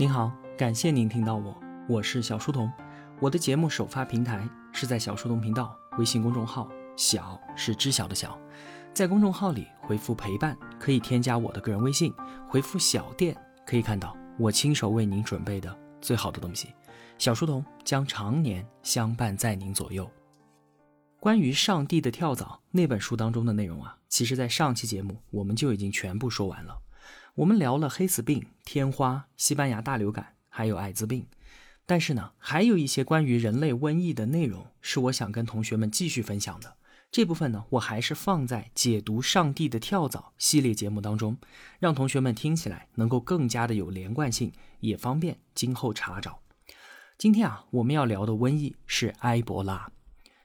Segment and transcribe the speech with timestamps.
[0.00, 2.70] 您好，感谢您听到我，我是小书童。
[3.18, 8.38] 我的节目首发平台是在小书童频道微信公众号，小是知晓的小，
[8.94, 12.14] 在公众号里回复陪伴，可以添加我的个人微信，
[12.46, 13.36] 回复小店
[13.66, 16.68] 可以看到我亲手为您准备的最好的东西。
[17.18, 20.08] 小书童将常年相伴在您左右。
[21.18, 26.78] 关于上帝的跳蚤那本书当中的内容啊，其实在上期节目我们就已经全部说完了。
[27.38, 31.24] 我们聊了黑死病、天花、西班牙大流感，还有艾滋病，
[31.86, 36.74] 但是呢，还有一些关于人类瘟疫的内容是我想跟同学们继续分享的。
[37.12, 41.38] 这部分呢，我还是放在解读上帝的跳蚤系列节目当中，
[41.78, 46.40] 让同学们听起来能够更加的有连贯性，也方便今后查找。
[47.16, 49.88] 今天啊，我们要聊的瘟疫是埃博拉。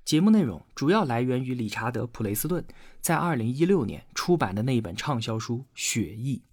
[0.05, 2.63] 节目内容主要来源于理查德·普雷斯顿
[3.01, 6.43] 在2016年出版的那一本畅销书《血疫》。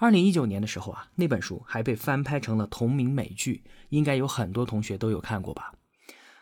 [0.00, 5.74] 二零一九年的时候啊，那本书还被翻拍成了同名美剧，应该有很多同学都有看过吧？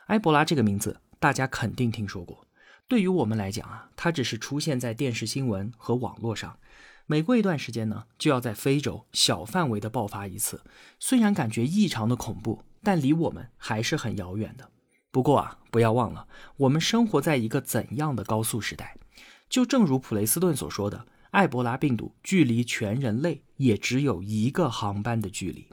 [0.07, 2.47] 埃博拉这个名字大家肯定听说过。
[2.87, 6.61] 对于我们来讲啊，它只是出现在电视新闻和网络上，
[7.07, 10.63] 每过一段时间呢，就要在非洲小范围的爆发一次。
[11.01, 14.71] 虽然感觉异常的恐怖，但离我们还是很遥远的。
[15.11, 16.29] 不过啊，不要忘了，
[16.59, 18.97] 我们生活在一个怎样的高速时代？
[19.49, 21.07] 就正如普雷斯顿所说的。
[21.33, 25.69] 埃博拉病毒距离全人类也只有一个航班的距离。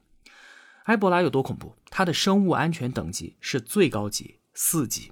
[0.86, 1.76] 埃博拉有多恐怖？
[1.90, 5.12] 它的生物安全等级是最高级四级。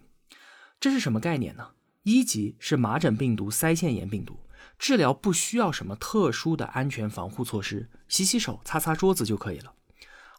[0.79, 1.69] 这是什么概念呢？
[2.03, 4.37] 一级是麻疹病毒、腮腺炎病毒，
[4.77, 9.73] 治疗不需要什么特殊的安全防护措施，洗洗手、擦擦桌子就可以了。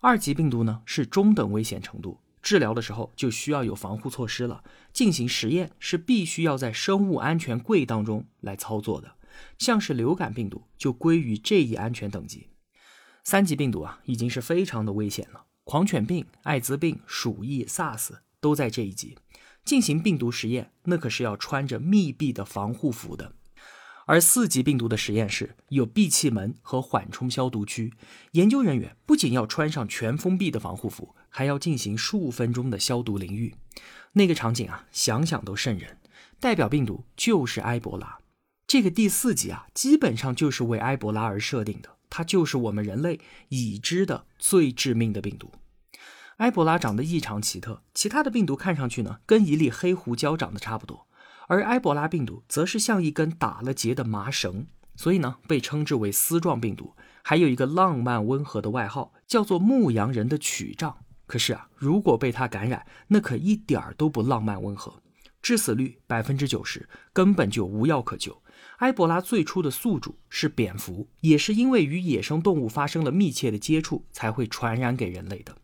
[0.02, 9.16] 二级病毒呢是中等危险程度，治疗的时候就需要有防护措施了，进行实验是必须要在生物安全柜当中来操作的。
[9.58, 12.48] 像是流感病毒就归于这一安全等级，
[13.22, 15.46] 三级病毒啊已经是非常的危险了。
[15.64, 18.10] 狂犬病、艾滋病、鼠疫、SARS
[18.41, 19.16] 都在这一级。
[19.64, 23.32] 进行病毒实验，那可是要穿着密闭的防护服的。
[24.04, 27.94] 而四级病毒的实验室有闭气门和缓冲消毒区，
[28.32, 33.54] 研究人员不仅要穿上全封闭的防护服，还要进行数分钟的消毒淋浴。
[34.12, 35.98] 那个场景啊，想想都瘆人。
[36.38, 38.19] 代表病毒就是埃博拉。
[38.66, 45.52] 这个第四级啊，基本上就是为埃博拉而设定的，它就是我们人类已知的最致命的病毒。
[46.38, 51.06] 埃博拉长得异常奇特，其他的病毒看上去呢，跟一粒黑胡椒长得差不多，
[51.47, 54.66] 而埃博拉病毒则是像一根打了结的麻绳，
[54.97, 60.97] 所以呢，被称之为丝状病毒，还有一个浪漫温和的外号，叫做牧羊人的曲杖。
[61.26, 65.03] 可是啊，如果被它感染，那可一点儿都不浪漫温和，
[65.41, 68.42] 致死率百分之九十，根本就无药可救。
[68.84, 75.56] 埃博拉最初的宿主是蝙蝠，也是因为与野生动物发生了密切的接触，才会传染给人类的。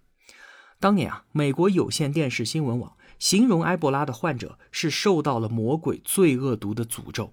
[0.79, 7.31] 当年啊，美国有线电视新闻网形容埃博拉的患者是受到了魔鬼最恶毒的诅咒。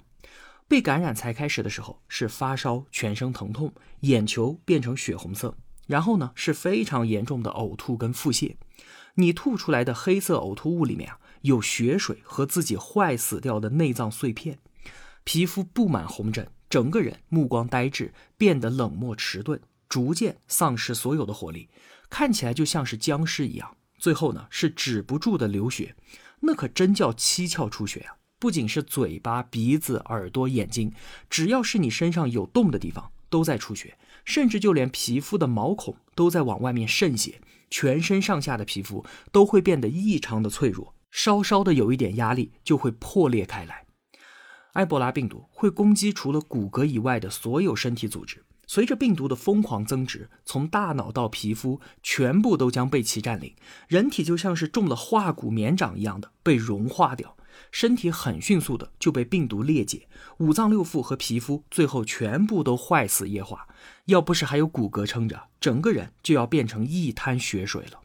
[0.68, 3.72] 被感染才开始的时候是发烧、全身疼痛、
[4.02, 5.56] 眼球变成血红色，
[5.86, 8.58] 然后呢是非常严重的呕吐跟腹泻。
[9.16, 14.59] 你吐出来的黑色呕吐物里面啊有血水和自己坏死掉的内脏碎片。
[15.27, 21.67] 皮肤布满红疹，整个人目光呆滞，变得冷漠迟钝，逐渐丧失所有的活力，
[22.09, 23.75] 看起来就像是僵尸一样。
[23.97, 25.93] 最后呢，是止不住的流血，
[26.39, 28.15] 那可真叫七窍出血啊！
[28.39, 30.93] 不仅是嘴巴、鼻子、耳朵、眼睛，
[31.29, 43.83] 只要是你身上有洞的地方都在出血，甚至就连皮肤的毛孔都在往外面渗血，全身上下的皮肤都会变得异常的脆弱，稍稍的有一点压力就会破裂开来。
[44.77, 53.55] 埃博拉病毒会攻击除了骨骼以外的所有身体组织，随着病毒的疯狂增殖，从大脑到皮肤全部都将被其占领，
[53.88, 57.35] 人体就像是中了化骨绵掌一样的被融化掉，
[57.71, 60.07] 身体很迅速的就被病毒裂解，
[60.38, 63.67] 五脏六腑和皮肤最后全部都坏死液化，
[64.05, 68.01] 要不是还有骨骼撑着，整个人就要变成一滩血水了。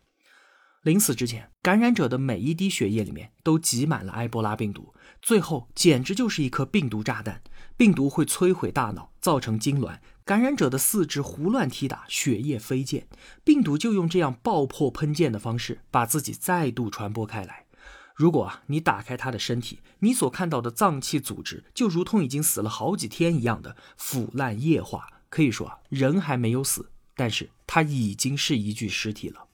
[0.82, 7.40] 临死之前，感染者的每一滴血液里面都挤满了埃博拉病毒，最后简直就是一颗病毒炸弹。
[7.76, 13.06] 病毒会摧毁大脑，造成痉挛，感染者的四肢胡乱踢打，血液飞溅。
[13.44, 17.66] 病毒就用这样爆破喷溅的方式，把自己再度传播开来。
[18.16, 25.06] 如果啊，你打开他的身体，你所看到的脏器组织就如同已经死了好几天一样的腐烂液化。
[25.30, 29.46] 可以说啊，人还没有死，但是他已经是一具尸体了。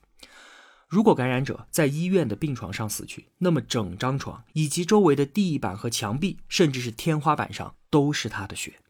[0.88, 8.80] 如果感染者在医院的病床上死去，那么整张床以及周围的地板和墙壁，甚至是天花板上都是他的血。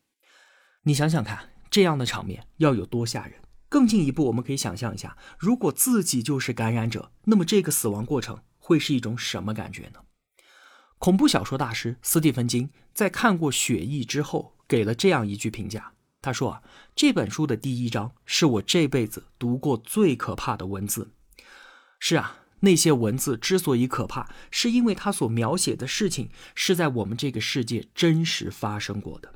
[0.84, 3.34] 你想想看，这样的场面要有多吓人？
[3.68, 10.00] 更进一步，我们可以想象一下，如果自己就是感染者，那么这个死亡过程会是一种什么感觉呢？
[10.98, 15.92] 恐怖小说大师斯蒂芬金在看过《血疫》之后，给了这样一句评价。
[16.22, 16.62] 他说：“啊，
[16.94, 21.10] 这本书的第一章是我这辈子读过最可怕的文字。
[21.98, 29.34] 是啊，那些文字之所以可怕，是因为它所描写的事情是在我们这个世界真实发生过的。”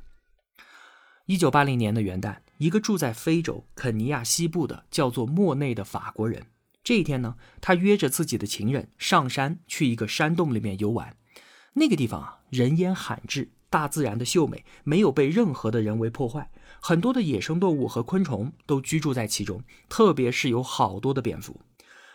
[1.27, 6.47] 一九八零年的元旦，一个住在非洲肯尼亚西部的叫做莫内的法国人，
[6.83, 11.15] 这一天呢，他约着自己的情人上山去一个山洞里面游玩。
[11.75, 16.51] 那个地方啊，人烟罕至，大自然的秀美没有被任何的人为破坏，
[16.81, 21.61] 很多的野生动物和昆虫都居住在其中，特别是有好多的蝙蝠。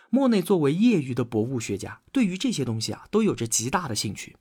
[0.09, 4.35] 莫内作为业余的博物学家，对于这些东西啊，都有着极大的兴趣。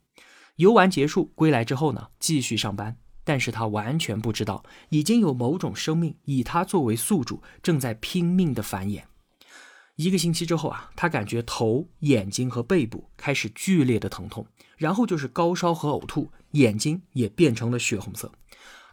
[0.57, 9.03] 游玩结束归来之后呢，继续上班，但是他完全不知道，已经有某种生命以他作为宿主，正在拼命的繁衍。
[9.97, 14.47] 一个星期之后啊，他感觉头、眼睛和背部开始剧烈的疼痛。
[14.77, 18.31] 然后就是高烧和呕吐，眼睛也变成了血红色。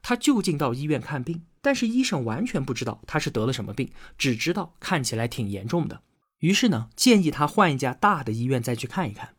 [0.01, 6.01] 他就近到医院看病，但是医生完全不知道他是得了什么病，只知道看起来挺严重的。
[6.39, 9.35] 于是呢，建议他换一家大的医院再去看一看。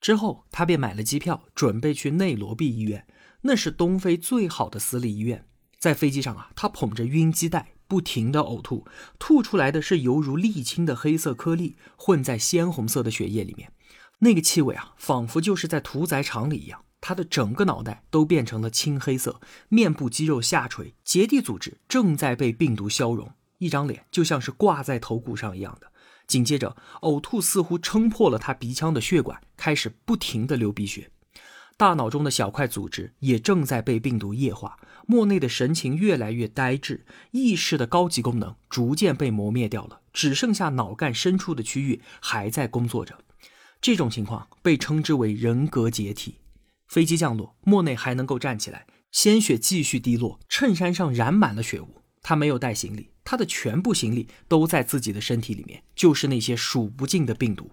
[0.00, 3.06] 之后他便买了机票，准备去内罗毕医院，
[3.42, 5.46] 那是东非最好的私立医院。
[5.78, 8.86] 在飞机上啊，他捧着晕机袋，不停的呕吐，
[9.18, 13.72] 吐出来的是犹如沥青的黑色颗粒，混在鲜红色的血液里面。
[14.20, 16.84] 那个气味啊，仿佛就是在屠宰场里一样。
[17.00, 25.92] 他的整个脑袋都变成了青黑色，面部肌肉下垂，结缔组织正在被病毒消融，一张脸就像是挂在头骨上一样的。
[26.28, 31.10] 紧接着，呕吐似乎撑破了他鼻腔的血管，开始不停的流鼻血。
[31.76, 34.78] 大脑中的小块组织也正在被病毒液化。
[35.06, 43.18] 莫内的神情越来越呆滞，意识的高级功能逐渐被磨灭掉了，只剩下脑干深处的区域还在工作着。
[43.80, 46.40] 这种情况被称之为人格解体。
[46.88, 52.02] 飞机降落，莫内还能够站起来，鲜血继续滴落，衬衫上染满了血污。
[52.20, 57.70] 他没有带行李，他的全部行李都在自己的身体里面，就是那些数不尽的病毒。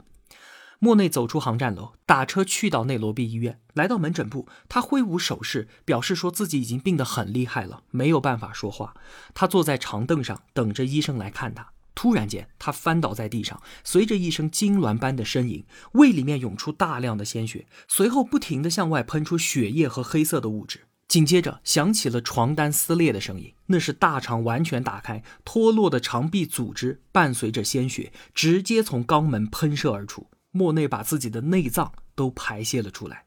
[0.80, 3.62] 莫内走出航站楼，打车去到内罗毕医院。
[3.74, 8.96] 来到门诊部，他挥舞手势，表示说自己已经病得很厉害了，没有办法说话。
[9.34, 11.70] 他坐在长凳上，等着医生来看他。
[11.96, 15.64] 突然间，他翻倒在地上，随着一声痉挛般的呻吟，
[15.94, 20.82] 胃里面涌出大量的鲜血，随后不停地向外喷出血液和黑色的物质。
[21.08, 30.28] 紧接着响起了床单撕裂的声音，那是大肠完全打开，脱落的肠壁组织伴随着鲜血直接从肛门喷射而出。
[30.52, 33.26] 莫内把自己的内脏都排泄了出来，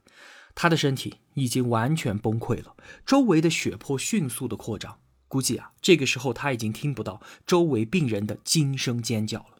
[0.54, 2.75] 他的身体已经完全崩溃了，
[3.06, 4.98] 周围的血泊迅速的扩张。
[5.28, 9.57] 估计啊，这个时候他已经听不到周围病人的惊声尖叫了。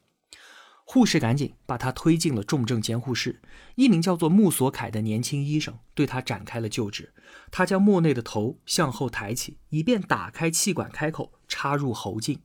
[0.91, 3.43] 护士赶紧把他推进了重症监护室。
[3.75, 7.13] 一名叫做穆索凯的年轻医生对他展开了救治。
[7.51, 12.41] 他将莫内的头向后抬起，以便打开气管开口，插入喉镜。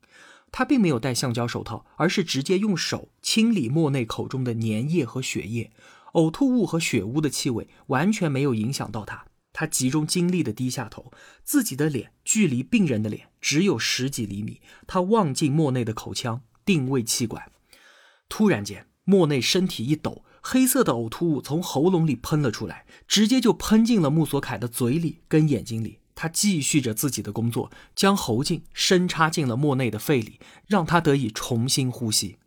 [0.52, 5.72] 他并没有戴橡胶手套，而是直接用手清理莫内口中的粘液和血液。
[6.12, 9.26] 呕吐物和血污的气味完全没有影响到他。
[9.54, 11.14] 他集中精力的低下头，
[11.46, 14.60] 自己的脸距离病人的脸只有十几厘米。
[14.86, 17.53] 他望进莫内的口腔，定位气管。
[18.36, 26.00] 突然间，莫内身体一抖，黑色的呕吐物从喉咙里喷了出来，直接就喷进了穆索凯的嘴里跟眼睛里。
[26.16, 32.38] 他继续着自己的工作，将喉镜深插进了莫内的肺里，让他得以重新呼吸。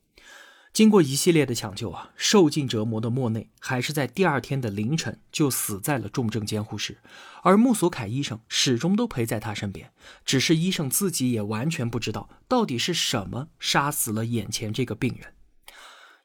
[0.73, 6.99] 经过一系列的抢救啊，受尽折磨的莫内还是在第二天的凌晨就死在了重症监护室，
[7.45, 9.93] 而穆索凯医生始终都陪在他身边。
[10.25, 15.33] 只是医生自己也完全不知道到底是什么杀死了眼前这个病人。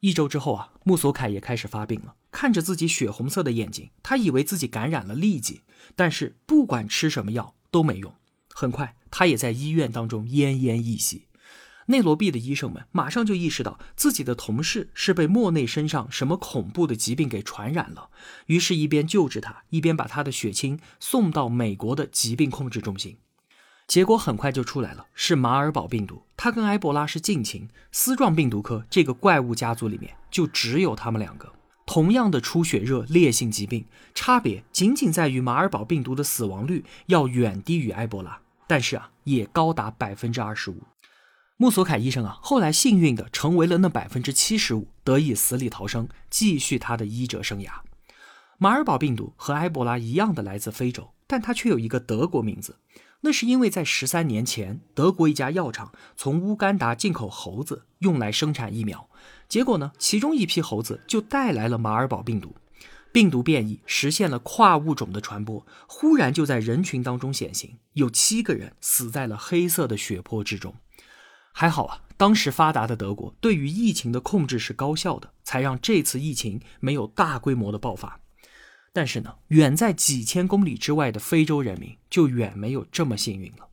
[0.02, 2.16] 一周之后啊，穆索凯也开始发病了。
[2.32, 5.62] 看着自己血红色的眼睛，他以为自己感染了痢疾，
[5.96, 8.14] 但是不管吃什么药都没用。
[8.50, 11.28] 很快，他也在医院当中奄奄一息。
[11.88, 18.10] 内罗毕的医生们马上就意识到自己的同事是被莫内身上什么恐怖的疾病给传染了，
[18.48, 23.18] 于是，一边救治他，一边把他的血清送到美国的疾病控制中心。
[23.92, 26.22] 结果很快就出来了，是马尔堡病毒。
[26.38, 31.52] 它跟埃博拉是近亲，丝状病毒科这个怪物家族里面就只有他们两个。
[31.86, 33.84] 同样的出血热烈性疾病，
[34.16, 40.78] 差别仅仅在于马尔堡病毒的死亡率要远低于埃博拉，但是啊，也高达百分之二十五。
[41.58, 47.70] 穆索凯医生啊，后来幸运的成为了那百分之七十五，得以死里逃生，继续他的医者生涯。
[48.58, 52.78] 马尔堡病毒和埃博拉一样的来自非洲，但它却有一个德国名字。
[53.22, 59.08] 那是因为在十三年前，德国一家药厂从乌干达进口猴子用来生产疫苗，
[59.48, 62.56] 结果呢，其中一批猴子就带来了马尔堡病毒。
[63.12, 70.74] 病毒变异实现了跨物种的传播，忽然就在人群当中显形，有七个人死在了黑色的血泊之中。
[71.52, 78.20] 还好啊，当时发达的德国对于疫情的控制是高效的，才让这次疫情没有大规模的爆发。
[78.94, 83.70] 但是呢，远在几千公里之外的非洲人民就远没有这么幸运了。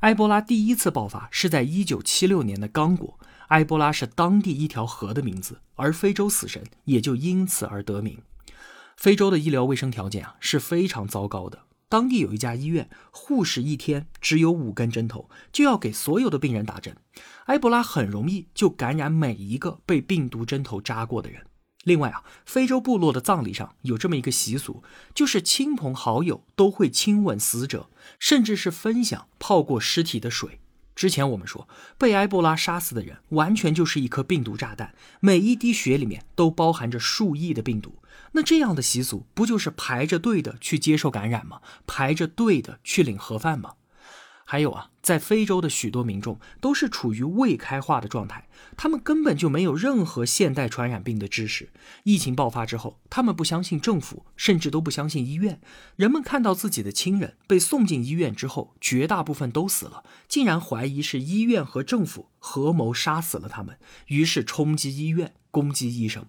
[0.00, 3.18] 埃博拉第一次爆发是在一九七六年的刚果，
[3.48, 8.18] 埃博拉是当地一条河的名字，而非洲死神也就因此而得名。
[8.96, 11.60] 非洲的医疗卫生条件啊是非常糟糕的。
[11.88, 16.96] 当地有一家医院，护士一天只有五根针头，就要给所有的病人打针。
[17.44, 21.45] 埃博拉很容易就感染每一个被病毒针头扎过的人。
[21.86, 24.82] 另外啊，非洲部落的葬礼上有这么一个习俗，
[25.14, 27.88] 就是亲朋好友都会亲吻死者，
[28.18, 30.58] 甚至是分享泡过尸体的水。
[30.96, 37.94] 之前我们说，被埃博拉杀死的人完全就是一颗病毒炸弹，每一滴血里面都包含着数亿的病毒。
[38.32, 41.60] 那这样的习俗不就是排着队的去接受感染吗？
[41.86, 43.74] 排着队的去领盒饭吗？
[44.48, 51.70] 还有啊，在非洲的许多民众都是处于未开化的状态，他们根本就没有任何现代传染病的知识。
[52.04, 55.60] 疫情爆发之后，他们不相信政府，甚至都不相信医院。
[55.96, 63.76] 人们看到自己的亲人被送进医院之后，绝大部分都死了，竟然怀疑是医院和政府合谋杀死了他们，
[64.06, 66.24] 于是冲击医院，攻击医生。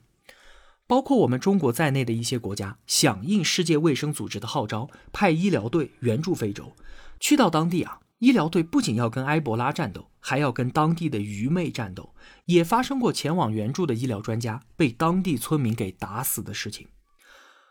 [0.88, 6.76] 包括我们中国在内的一些国家，响应世界卫生组织的号召，派医疗队援助非洲。
[7.20, 12.16] 去到当地啊，医疗队不仅要跟埃博拉战斗，还要跟当地的愚昧战斗。
[12.46, 16.88] 也发生过前往援助的医疗专家被当地村民给打死的事情。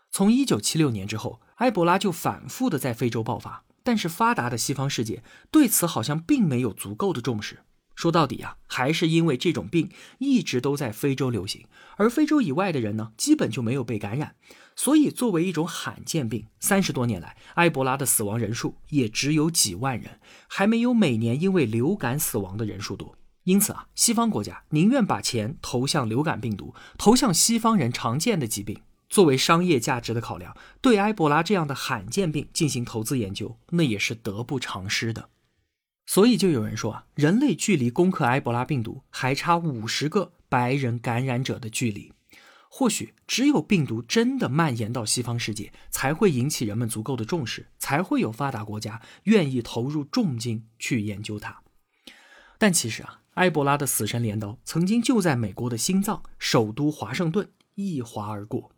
[0.09, 7.59] 从一九七六年之后，埃博拉就反复的在非洲爆发，但是发达的西方世界对此好像并没有足够的重视。
[7.93, 9.89] 说到底啊，还是因为这种病
[10.19, 11.65] 一直都在非洲流行，
[11.97, 14.35] 而非洲以外的人呢，基本就没有被感染。
[14.77, 23.17] 所以，作为一种罕见病，三十多年来，埃博拉的死亡人数也只有几万人，还没有每年因为流感死亡的人数多。
[23.45, 28.79] 因此啊，西方国家宁愿把钱投向流感病毒，投向西方人常见的疾病，
[29.09, 35.29] 作为商业价值的考量，对埃博拉这样的罕见病进行投资研究，那也是得不偿失的。
[36.05, 42.13] 所以就有人说啊，人类距离攻克埃博拉病毒还差五十个白人感染者的距离。
[42.69, 51.61] 或许只有病毒真的蔓延到西方世界，才会引起人们足够的重视，才会有发达国家愿意投入重金去研究它。
[52.57, 58.71] 但其实啊，埃博拉的死神镰刀曾经就在美国的心脏首都华盛顿一划而过。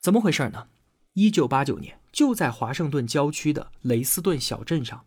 [0.00, 0.68] 怎么回事呢？
[1.14, 5.04] 一九八九年，就在华盛顿郊区的雷斯顿小镇上。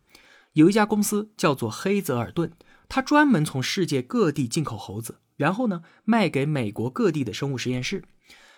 [0.53, 2.51] 有一家公司叫做黑泽尔顿，
[2.89, 8.03] 它专门从世界各地进口猴子，然后呢卖给美国各地的生物实验室。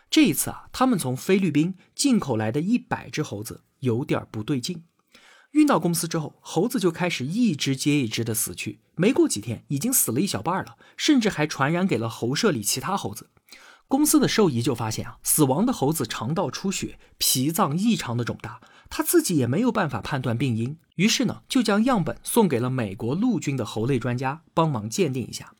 [0.09, 4.83] 这一次啊，他们从菲律宾进口来的一百只猴子有点不对劲。
[5.51, 13.29] 运到公司之后，猴子就开始一只接一只的死去，没过几天已经死了一小半了，甚至还传染给了猴舍里其他猴子。
[13.87, 18.59] 公司的兽医就发现啊，死亡的猴子肠道出血，脾脏异常的肿大。
[18.89, 25.53] 他自己也没有办法判断病因，于是呢，就将样本送给了美国陆军的猴类专家帮忙鉴定一下。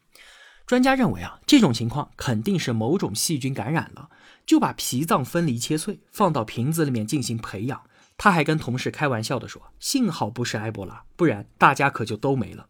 [0.66, 4.10] 专家认为啊，这种情况肯定是某种细菌感染了，
[4.46, 7.82] 就把脾脏分离切碎，放到瓶子里面进行培养。
[8.18, 12.68] 他还跟同事开玩笑的说：“幸好不是埃博拉，不然大家可就都没了。”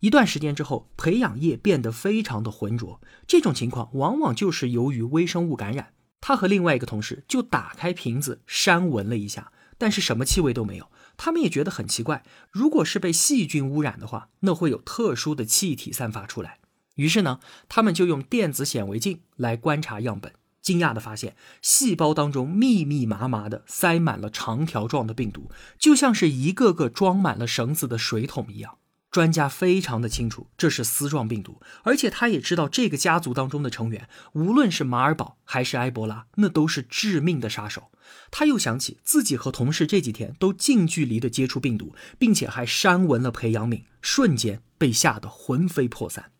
[0.00, 5.92] 一段时间之后，培养液变得非常的浑浊，这种情况往往就是由于微生物感染。
[6.20, 9.52] 他和另外一个同事就打开瓶子扇闻了一下。
[9.80, 12.24] 但是什么气味都没有，他们也觉得很奇怪。
[12.50, 16.57] 如果是被细菌污染的话，那会有特殊的气体散发出来。
[16.98, 17.38] 于是呢，
[17.68, 28.78] 他们就用电子显微镜来观察样本，惊讶地发现，细胞当中密密麻麻地塞满了长条状的病毒，就像是一个个装满了绳子的水桶一样。
[29.10, 37.84] 专家非常的清楚，这是丝状病毒，而且他也知道这个家族当中的成员，无论是马尔堡还是埃博拉，那都是致命的杀手。
[38.30, 46.32] 他又想起自己和同事这几天都近距离的接触病毒，并且还扇闻了培养皿，瞬间被吓得魂飞魄散。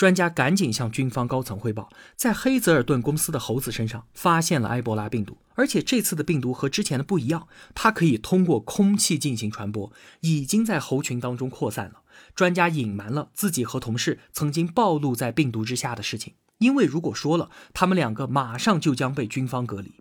[0.00, 12.00] 专家赶紧向军方高层汇报，在黑泽尔顿公司的猴子身上发现了埃博拉病毒，而且这次的病毒和之前的不一样，它可以通过空气进行传播，已经在猴群当中扩散了。
[12.34, 19.96] 专家隐瞒了自己和同事曾经暴露在病毒之下的事情，因为如果说了，他们两个马上就将被军方隔离。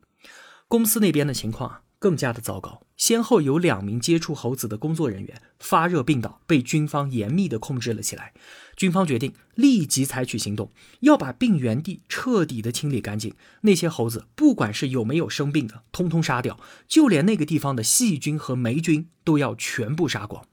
[0.70, 2.84] 公司那边的情况更加的糟糕。
[2.96, 8.34] 先后有两名接触猴子的工作人员发热病倒，被军方严密的控制了起来。
[8.80, 10.72] 军方决定立即采取行动，
[11.02, 13.34] 要把病原地彻底的清理干净。
[13.64, 16.58] 那些猴子，不管是有没有生病的，通通杀掉，
[16.88, 20.46] 就连那个地方的细菌和霉菌都要全部杀光。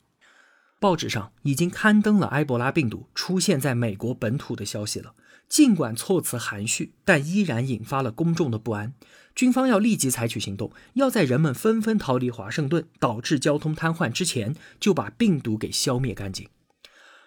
[0.80, 5.14] 报纸上已经刊登了埃博拉病毒出现在美国本土的消息了。
[5.49, 8.92] 尽管措辞含蓄，但依然引发了公众的不安。
[9.37, 16.49] 军方要立即采取行动，要在人们纷纷逃离华盛顿，导致交通瘫痪之前，就把病毒给消灭干净。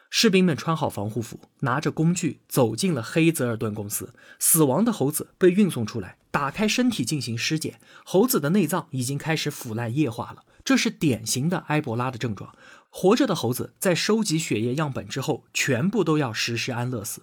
[0.09, 4.13] 士兵们穿好防护服，拿着工具走进了黑泽尔顿公司。
[4.39, 7.79] 死亡的猴子被运送出来，打开身体进行尸检。
[8.03, 12.55] 猴子的内脏已经开始腐烂液化了，这是典型的埃博拉的症状。
[12.89, 17.21] 活着的猴子在收集血液样本之后，全部都要实施安乐死。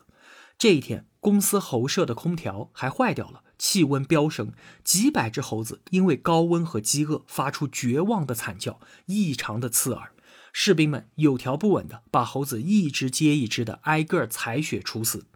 [0.57, 4.53] 这一天，公司猴舍的空调还坏掉了，气温飙升，
[4.85, 10.13] 几百只猴子因为高温和饥饿发出绝望的惨叫，异常的刺耳。
[10.59, 15.27] 士兵们有条不紊的把猴子一只接一只的挨个采血处死，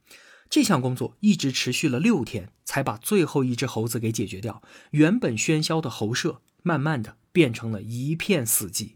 [0.49, 4.63] 这项工作一直持续了六天，才把最后一只猴子给解决掉。
[4.93, 8.95] 原本喧嚣的猴舍，慢慢的变成了一片死寂。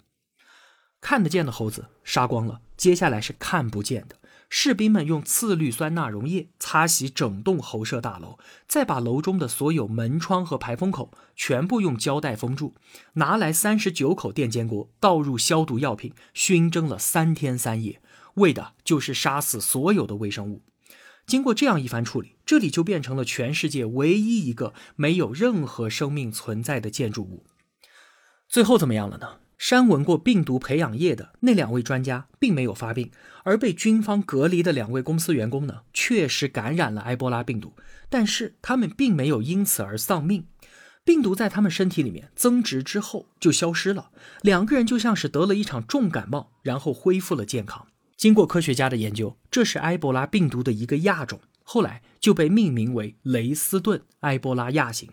[1.03, 4.19] 看得见的猴子杀光了，接下来是看不见的。
[4.57, 12.73] 士兵们用次氯酸钠溶液擦洗整栋喉舍大楼，再把楼中的所有门窗和排风口全部用胶带封住，
[13.15, 18.01] 拿来三十九口电煎锅倒入消毒药品，熏蒸了三天三夜，
[18.35, 20.63] 为的就是杀死所有的微生物。
[21.27, 27.45] 经过这样一番处理，这里就变成了全世界唯一一个没有任何生命存在的建筑物。
[28.49, 29.41] 最后怎么样了呢？
[29.57, 33.11] 删闻过病毒培养液的那两位专家并没有发病，
[33.45, 37.75] 而被军方隔离的两位公司员工呢，确实感染了埃博拉病毒，
[38.09, 40.47] 但是他们并没有因此而丧命。
[41.05, 47.87] 病毒在他们身体里面增殖之后就消失了，两个人就像是得了一场重感冒，然后恢复了健康。
[48.17, 55.11] 经过科学家的研究，这是埃博拉病毒的一个亚种，后来就被命名为雷斯顿埃博拉亚型。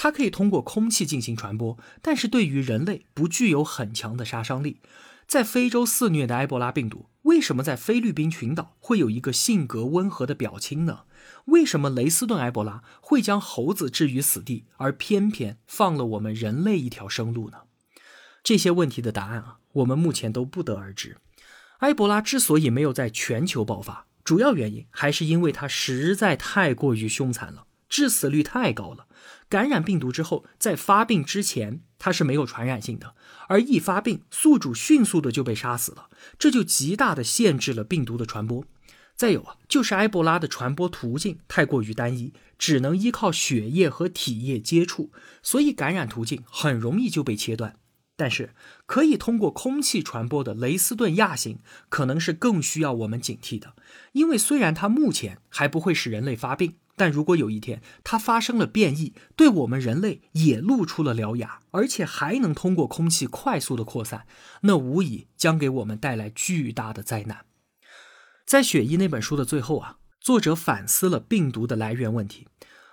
[0.00, 4.80] 它可以通过空气进行传播，但是对于人类不具有很强的杀伤力。
[5.26, 11.00] 在非洲肆虐的埃博拉病毒，为什么在菲律宾群岛会有一个性格温和的表亲呢？
[11.46, 17.62] 为什么雷斯顿埃博拉会将猴子置于死地，而偏偏放了我们人类一条生路呢？
[18.44, 21.16] 这些问题的答案啊，我们目前都不得而知。
[21.80, 29.06] 埃博拉之所以没有在全球爆发，主要原因还是因为它实在太过于凶残了，致死率太高了。
[29.48, 33.14] 感染病毒之后，在发病之前，它是没有传染性的；
[33.48, 38.64] 而一发病，宿主迅速的就被杀死了，这就极大的限制了病毒的传播。
[39.16, 45.10] 再有啊，就是埃博拉的传播途径太过于单一，只能依靠血液和体液接触，
[45.42, 47.76] 所以感染途径很容易就被切断。
[48.16, 53.74] 但是，可以通过空气传播的雷斯顿亚型，可能是更需要我们警惕的，
[54.12, 56.74] 因为虽然它目前还不会使人类发病。
[56.98, 64.26] 但如果有一天它发生了变异，对我们人类也露出了獠牙，而且还能通过空气快速的扩散，
[64.62, 67.46] 那无疑将给我们带来巨大的灾难。
[68.44, 72.48] 在《雪衣》那本书的最后啊，作者反思了病毒的来源问题。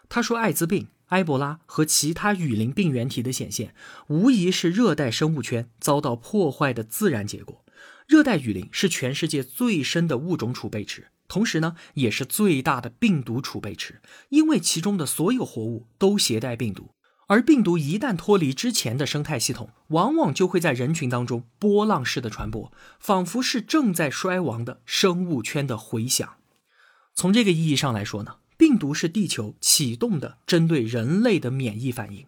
[0.07, 3.73] 他说，艾滋病、埃博拉和其他雨林病原体的显现，
[4.07, 7.65] 无疑是热带生物圈遭到破坏的自然结果。
[8.07, 11.07] 热带雨林是全世界最深的物种储备池。
[11.27, 16.91] 同时呢，也是最大的病毒储备池，因为其中的所有活物都携带病毒，
[17.27, 26.35] 而病毒一旦脱离之前的生态系统，往往就会在人群当中波浪式的传播，仿佛是正在衰亡的生物圈的回响。
[27.15, 32.27] 从这个意义上来说呢，病毒是地球启动的针对人类的免疫反应，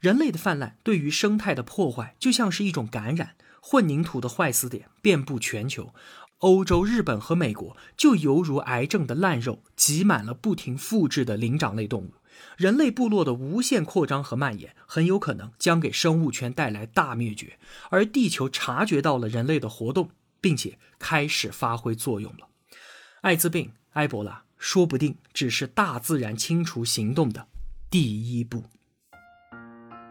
[0.00, 5.94] 人类的泛滥对于生态的破坏就像是一种感染，混凝土的坏死点遍布全球。
[6.42, 12.14] 欧洲、日本和美国就犹如癌症的烂肉，挤满了不停复制的灵长类动物。
[12.56, 17.58] 人类部落的无限扩张和蔓延，很有可能将给生物圈带来大灭绝。
[17.90, 22.48] 而地球察觉到了人类的活动，并且开始发挥作用了。
[23.20, 27.46] 艾滋病、埃博拉，说不定只是大自然清除行动的
[27.88, 28.64] 第一步。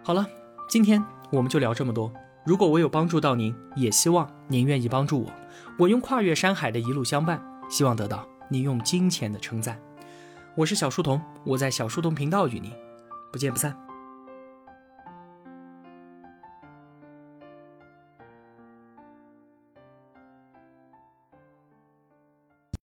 [0.01, 0.25] 好了，
[0.69, 2.13] 今天我们就聊这么多。
[2.45, 5.40] 如果我有帮助到您，也希望您愿意帮助我。
[5.77, 9.79] 我用跨越山海的一路相伴，希望得到你用金钱的称赞。
[10.55, 12.73] 我是小书童，我在小书童频道与你
[13.31, 13.75] 不见不散。